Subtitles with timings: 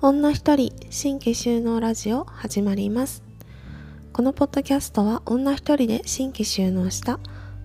[0.00, 3.22] 女一人新規収納ラジオ始まります。
[4.12, 7.18] このポッドキャストは女一人で新規収納した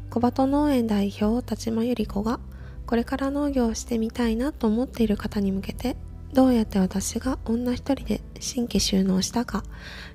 [0.09, 2.39] 小鳩農園代表立間由里子が
[2.85, 5.95] これから農業をしてみたいなと思っている方に向けて
[6.33, 9.63] どうやって私が女一人で新規収納したか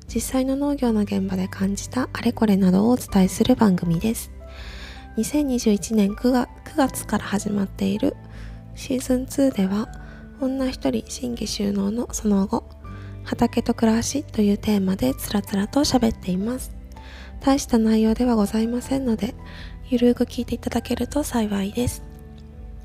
[0.08, 4.32] 実際の農業の現場で感じたあれこれなどをお伝えする番組です。
[5.16, 8.16] 2021年 ,9 月から始まっている
[8.74, 9.88] シーズン2では
[10.40, 12.64] 女一人新規収納のその後
[13.24, 16.72] 畑と暮らしというテーマでつらつらと喋っています。
[17.40, 19.34] 大した内容ではございませんので
[19.88, 22.02] ゆるく聞いていただけると幸いです。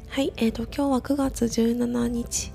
[0.09, 2.51] はいえーと今日は9月17日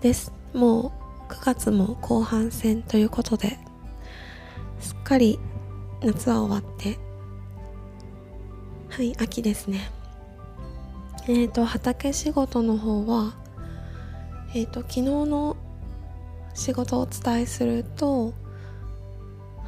[0.00, 0.32] です。
[0.54, 0.92] も
[1.28, 3.58] う9月も後半戦ということで
[4.80, 5.38] すっかり
[6.02, 6.98] 夏は終わって
[8.88, 9.90] はい秋ですね。
[11.28, 13.34] えっ、ー、と畑仕事の方は
[14.54, 15.56] えっ、ー、と昨日の
[16.54, 18.32] 仕事をお伝えすると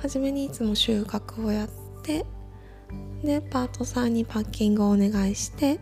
[0.00, 1.68] 初めにいつも収穫をやっ
[2.02, 2.24] て
[3.22, 5.78] でパートさんにパッキングをお願いして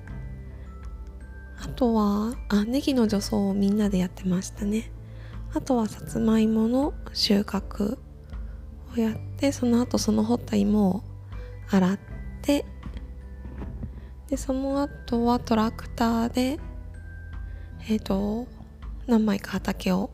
[1.62, 4.90] あとはあネギの除草をみんなでやってましたね。
[5.54, 7.98] あとはさつまいもの収穫
[8.96, 11.02] をやってその後その掘った芋を
[11.70, 11.98] 洗っ
[12.42, 12.64] て
[14.28, 16.58] でその後はトラクターで
[17.88, 18.46] えっ、ー、と
[19.06, 20.10] 何枚か畑を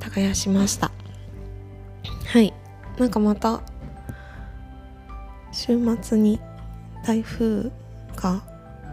[0.00, 0.90] 耕しました。
[2.26, 2.52] はい。
[2.98, 3.62] なんかまた
[5.52, 6.40] 週末に
[7.04, 7.70] 台風
[8.16, 8.44] か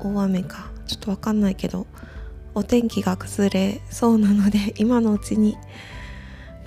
[0.02, 1.88] 大雨かちょっとわかんないけど
[2.54, 5.58] お天気が崩れそうなので 今のうちに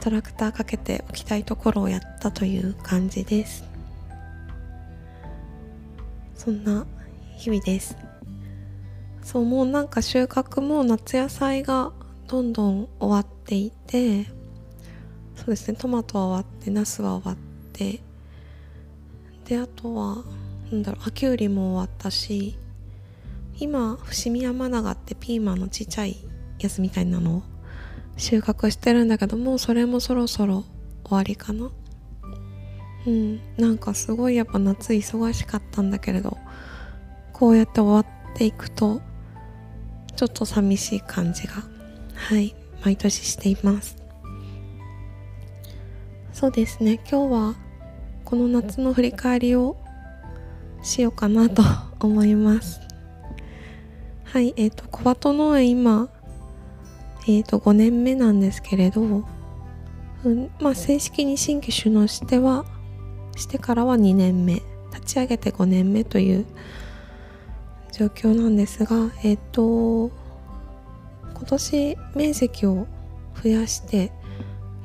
[0.01, 3.65] トラクターかけておきたいところをやったという感じです。
[6.35, 6.87] そんな
[7.37, 7.97] 日々です。
[9.23, 11.93] そうもうなんか収穫も夏野菜が
[12.29, 14.25] どんどん終わっていて
[15.35, 17.37] そうですねトマトは終わってナスは終わっ
[17.73, 18.01] て
[19.47, 20.25] であとは
[20.71, 22.59] なんだろうあきゅうりも終わったし
[23.59, 26.17] 今伏見山長ってピーマンのちっちゃい
[26.59, 27.43] やつみたいなのを
[28.17, 30.65] 収穫してるんだけどもうそれもそろそろ
[31.05, 31.71] 終わりかな。
[33.07, 36.39] うんなんかすごいやっぱ夏忙しかったんだけれど
[37.45, 39.03] こうやって終わっていくと
[40.17, 41.53] ちょっと寂しい感じが
[42.15, 43.99] はい毎年しています。
[46.33, 47.55] そうですね今日は
[48.25, 49.77] この夏の振り返りを
[50.83, 51.63] しようかなと
[52.01, 52.81] 思います。
[54.25, 56.09] はいえっ、ー、と小鳩農園今
[57.29, 62.65] えっ、ー、と5年目なんですけれど、うん、まあ正式に新規首脳しては
[63.37, 64.63] してからは2年目
[64.95, 66.47] 立ち上げて5年目という
[67.95, 70.11] 状況なんですがえっ、と
[71.33, 72.89] 今年面積を
[73.41, 74.11] 増やして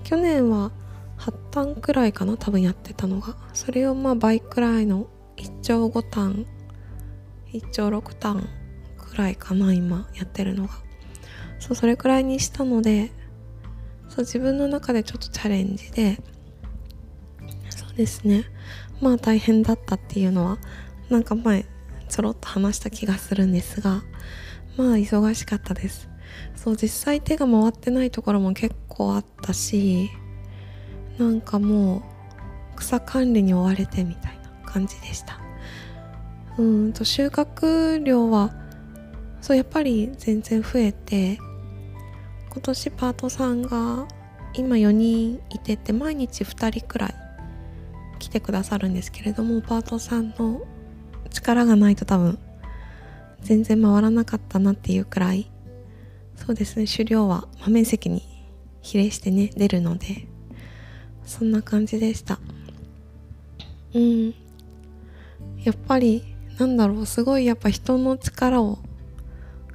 [0.03, 0.71] 去年は
[1.17, 3.35] 8単くらいかな多分やってたのが。
[3.53, 6.45] それをまあ倍くらいの1兆5単
[7.51, 8.47] 1兆6単
[8.97, 10.73] くらいかな今やってるのが。
[11.59, 13.11] そうそれくらいにしたので
[14.07, 16.21] そう自分の中でちょっとチャレンジで
[17.69, 18.45] そうですね。
[19.01, 20.57] まあ大変だったっていうのは
[21.09, 21.65] なんか前
[22.09, 24.03] ちょろっと話した気がするんですが
[24.77, 26.09] まあ忙しかったです。
[26.55, 30.09] そう実際手が回ってないところも結構あったし
[31.17, 32.03] なんかも
[32.75, 35.39] う草管理に追われてみたいな感じでした。
[36.57, 38.53] うんと収穫量は
[39.41, 41.39] そうやっぱり全然増えて
[42.51, 44.07] 今年パートさんが
[44.53, 47.15] 今4人いてて毎日2人くらい
[48.19, 50.61] 来てくださるんですけれどもパートさんの
[51.31, 52.39] 力がないと多分
[53.41, 55.49] 全然回らなかったなっていうくらい。
[56.35, 56.85] そうですね。
[56.85, 58.23] 狩猟は、ま面積に
[58.81, 60.27] 比例してね出るので
[61.25, 62.39] そんな感じでした。
[63.93, 64.33] うん。
[65.63, 66.23] やっぱり
[66.57, 68.79] なんだろうすごいやっぱ人の力を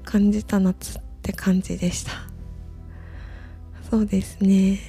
[0.04, 2.12] 感じた夏って感じでした。
[3.90, 4.80] そうですね。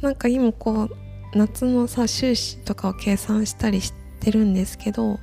[0.00, 0.96] なんか今こう
[1.34, 5.18] 夏のさ収支とかを計算したりしててるんですけど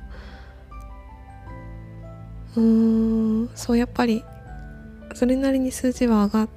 [2.56, 4.24] うーんそうやっぱり
[5.14, 6.48] それなりに数字は上がっ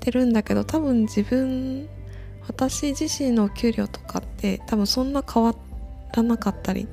[0.00, 1.88] てるんだけど多分自分
[2.46, 5.54] 私自身の給料とかって多分そんな変わ
[6.14, 6.88] らなかったり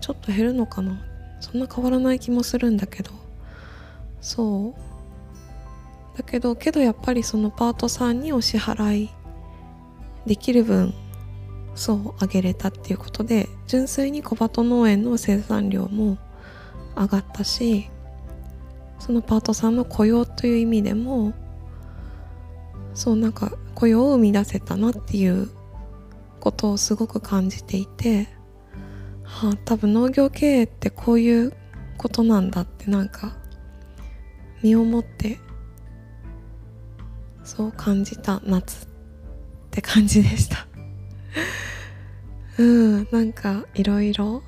[0.00, 1.00] ちょっと減るのかな。
[1.40, 3.10] そんな変わらない気もするんだけど。
[4.20, 4.74] そ
[6.14, 6.18] う。
[6.18, 9.10] だけどけどやっぱりそのパートさんにお支払い
[10.26, 10.94] できる分
[11.74, 16.18] そう上げれたっていうことで純粋に小鳩農園の生産量も
[16.96, 17.88] 上がったし
[18.98, 21.34] そのパートさんの雇用という意味でも
[22.94, 25.50] そうなんか雇用を生み出せたなっていう
[26.40, 28.28] ことをすごく感じていて、
[29.24, 31.52] はあ、多分農業経営ってこういう
[31.98, 33.36] ことなんだってなんか
[34.62, 35.38] 身をもって
[37.42, 38.88] そう感じた夏っ
[39.70, 40.66] て感じでした。
[42.58, 44.42] うんなんかいろいろ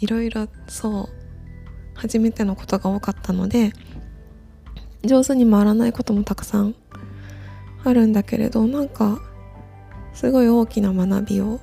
[0.00, 1.08] いろいろそう
[1.94, 3.72] 初めてのことが多かったので
[5.04, 6.74] 上手に回らないこともたくさん
[7.84, 9.20] あるんだけれどなんか
[10.14, 11.60] すごい大きな学びを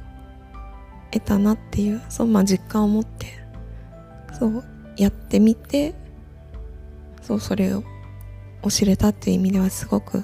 [1.11, 3.27] 得たなっていうそうまあ実感を持って
[4.37, 4.63] そう
[4.97, 5.95] やってみて
[7.21, 7.83] そうそれを
[8.69, 10.23] 知れたっていう意味ではすごく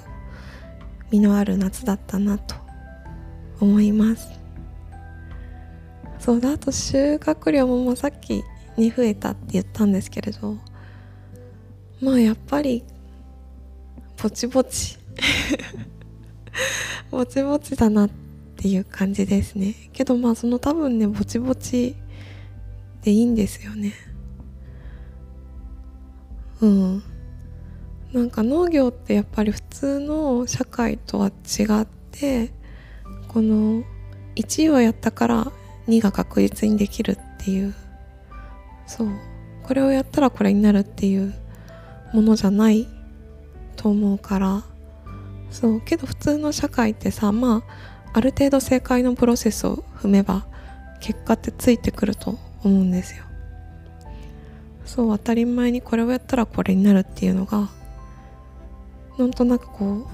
[1.10, 2.65] 実のある夏だったなと
[3.60, 4.28] 思います。
[6.18, 8.42] そうだあと収穫量もまあさっき
[8.76, 10.56] に増えたって言ったんですけれど
[12.00, 12.82] まあやっぱり
[14.20, 14.98] ぼちぼち。
[17.10, 18.10] ぼちぼちだなっ
[18.56, 19.74] ていう感じですね。
[19.92, 21.94] けどまあその多分ねぼちぼち
[23.02, 23.92] でいいんですよね。
[26.60, 27.02] うん。
[28.12, 32.52] なんか農業ってやっぱり普通の社会とは違って
[33.36, 33.84] この
[34.36, 35.52] 1をやったから
[35.88, 37.74] 2が確実にできるっていう。
[38.86, 39.08] そう。
[39.62, 41.34] これをやったらこれになるっていう
[42.14, 42.88] ものじゃない
[43.76, 44.62] と思うから。
[45.50, 45.82] そう。
[45.82, 47.62] けど普通の社会ってさま
[48.14, 50.46] あある程度正解のプロセスを踏めば
[51.00, 53.24] 結果ってついてくると思うんですよ。
[54.86, 55.18] そう。
[55.18, 57.68] 当たり前にこれをやったらこれになるっていうのが
[59.18, 60.06] なんとなくこう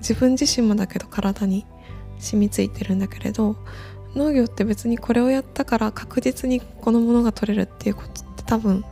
[0.00, 1.64] 自分自身もだけど体に
[2.20, 3.56] 染みついてるんだけれど
[4.14, 8.84] 農業って別にこれをやったから確実にこのものが取れるっていうことって多分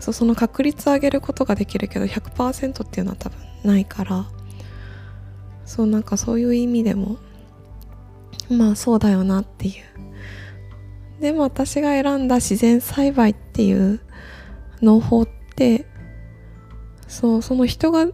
[0.00, 4.26] そその確率を上げることができるけど100%っていうのは多分ないから
[5.64, 7.18] そうなんかそういう意味でも
[8.48, 9.74] まあそうだよなっていう。
[11.20, 14.00] でも私が選んだ自然栽培っていう
[14.82, 15.86] 農法って
[17.08, 18.06] そうその人が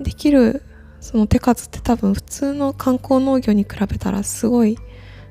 [0.00, 0.62] できる
[1.02, 4.78] その手数って多分普通の観光農業に比べたらすごい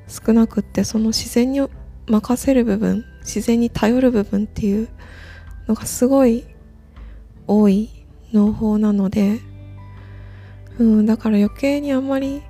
[0.06, 1.66] 少なくってその自然に
[2.06, 4.88] 任せる部分自然に頼る部分っていう
[5.66, 6.44] のがすごい
[7.46, 7.88] 多い
[8.34, 9.40] 農法なので、
[10.78, 12.42] うん、だから余計にあんまり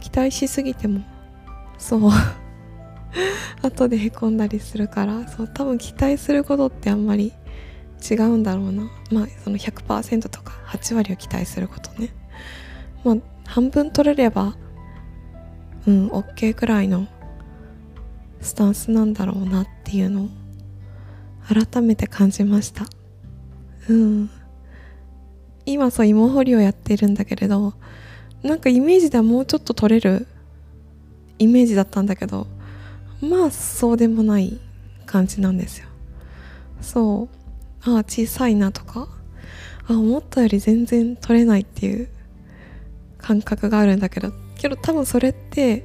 [0.00, 1.02] 期待しすぎても
[1.76, 2.00] そう。
[3.60, 7.34] 後でへこんだりするからそう多分期待することってあんまり
[8.10, 8.90] 違うんだろうな。
[9.10, 12.14] まあその100%とか8割を期待することね。
[13.04, 13.16] まあ
[13.46, 14.54] 半分取れれば
[15.86, 17.06] うん OK くらいの
[18.40, 20.28] スタンスなんだろうなっていうのを
[21.48, 22.86] 改めて感じました。
[23.88, 24.30] うん。
[25.66, 27.74] 今そう芋掘りをやってるんだけれど
[28.42, 30.26] なんかイメージではもうちょっと取れる
[31.38, 32.48] イメージだったんだけど
[33.20, 34.58] まあそうでもない
[35.06, 35.86] 感じなんですよ。
[36.80, 37.42] そう。
[37.84, 39.08] ああ小さいなとか
[39.88, 42.08] あ思ったより全然取れないっていう
[43.22, 45.84] 感覚があるんだけどけど多分それって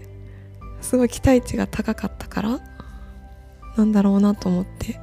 [0.81, 2.59] すごい期待値が高かったから
[3.77, 4.99] なんだろうなと思って。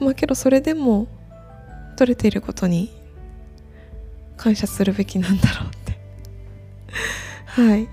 [0.00, 1.08] まあけどそれでも
[1.96, 2.92] 取れていることに
[4.36, 5.98] 感謝するべきなんだろうって。
[7.46, 7.88] はい。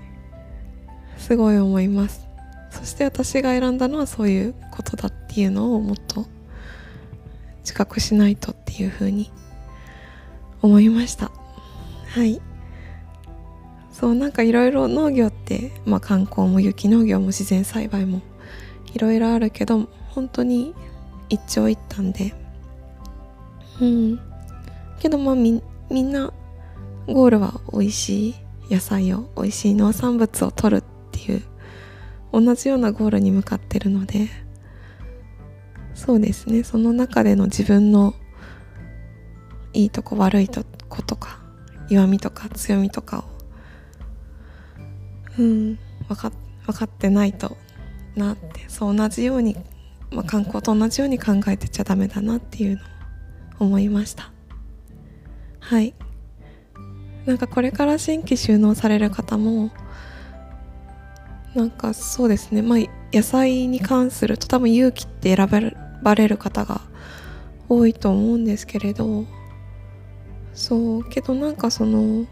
[1.18, 2.26] すごい思います。
[2.70, 6.26] そして私が選んだのはそういうことだっていうのをもっと
[7.60, 9.32] 自覚しないとっていうふうに
[10.62, 11.32] 思いました。
[12.14, 12.40] はい。
[13.98, 18.20] そうなんかいろいろ農業って、まあ、観光も雪農業も自然栽培も
[18.92, 20.74] いろいろあるけど本当に
[21.30, 22.34] 一長一短で
[23.80, 24.20] うん。
[24.98, 26.30] けどまあみみんな
[27.06, 28.34] ゴールは美味しい
[28.70, 31.42] 野菜を美味しい農産物を取るっていう
[32.32, 34.28] 同じようなゴールに向かってるので
[35.94, 36.64] そうですね。
[36.64, 38.14] その中での自分の
[39.72, 41.40] いいとこ悪いとことか
[41.88, 43.35] 弱みとか強みとかを
[45.38, 45.78] うん
[46.08, 46.32] 分か
[46.66, 47.56] 分かってないと
[48.14, 49.56] なってそう同じように
[50.10, 52.82] まあ、観光と同じように考えてちゃダメだなっていうの
[53.60, 54.30] を思いました。
[55.60, 55.94] はい。
[57.24, 59.72] なんかこれから新規収納される方も
[61.56, 62.78] なんかそうですねまあ
[63.12, 66.82] 野菜に関すると多分勇気って選ばれる方が
[67.68, 69.24] 多いと思うんですけれど
[70.54, 72.26] そうけどなんかその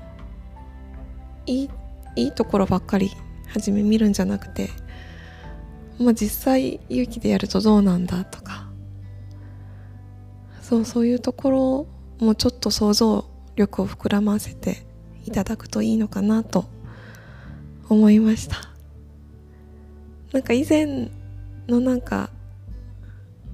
[1.47, 1.71] いい
[2.17, 3.11] いいところばっかり
[3.49, 4.71] 初め見るんじゃなくて
[5.99, 8.69] まあ、実際勇気でやるとどうなんだとか
[10.61, 11.87] そうそういうところ
[12.19, 14.87] もちょっと想像力を膨らませて
[15.25, 16.65] いただくといいのかなと
[17.89, 18.57] 思いました。
[20.33, 21.11] なんか以前
[21.69, 22.31] のなんか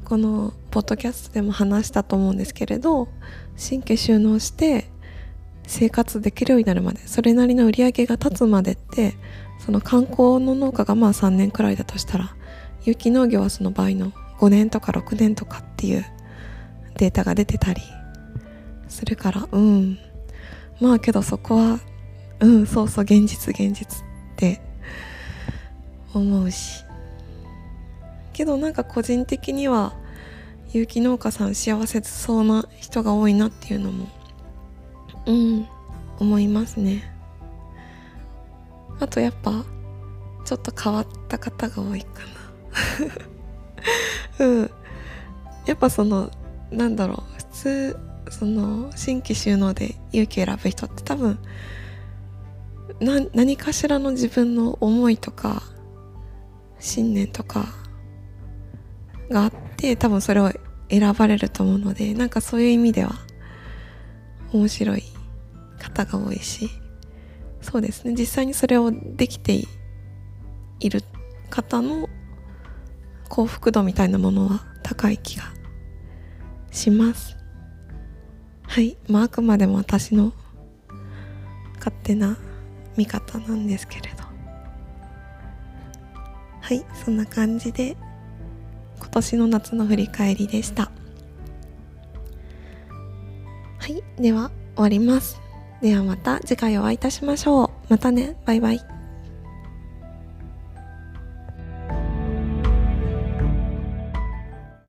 [0.05, 3.09] このポッドキャストでも話したと思うんですけれど
[3.59, 4.90] 神経収納して
[5.71, 9.15] 生活できるようになるまでそれなりの売り上げが立つまでって
[9.65, 12.35] その観光の農家がまあ3年くらいだとしたら
[12.83, 16.05] 有機農業はその場合の5年とか6年とかっていう
[16.97, 17.83] データが出てたり
[18.89, 19.99] するからうん。
[20.81, 21.79] まあけどそこは
[22.41, 24.61] うんそうそう現実現実って
[26.13, 26.85] 思うし。
[28.33, 29.95] けどなんか個人的には
[30.73, 34.09] 有機農家さん幸せそうな人が多いなっていうのも
[35.27, 35.69] うん
[36.19, 37.03] 思いますね。
[38.99, 39.65] あとやっぱ
[40.45, 42.21] ちょっと変わった方が多いか
[44.39, 44.45] な。
[44.47, 44.71] うん。
[45.67, 46.31] やっぱその
[46.71, 47.99] なんだろう普通
[48.31, 51.39] その新規収納で勇気選ぶ人って多分
[53.01, 55.63] 何かしらの自分の思いとか
[56.79, 57.67] 信念とか
[59.31, 60.51] があって多分それを
[60.91, 63.13] 選ばれると思うのでなんかそういう意味では
[64.53, 65.03] 面白い
[65.79, 66.71] 方が多いし
[67.63, 68.15] そうですね。
[68.19, 69.61] 実際にそれをできて
[70.81, 71.03] いる
[71.51, 72.09] 方の
[73.29, 75.45] 幸福度みたいなものは高い気が
[76.71, 77.37] します。
[78.63, 78.97] はい。
[79.09, 80.33] まああくまでも私の
[81.77, 82.39] 勝手な
[82.97, 84.25] 見方なんですけれど。
[86.61, 86.85] はい。
[87.05, 87.97] そんな感じで
[88.99, 90.91] 今年の夏の振り返りでした。
[93.91, 95.41] はいでは終わります。
[95.83, 97.71] ではまた次回お会いいたしましょう。
[97.89, 99.00] またねバイバイ。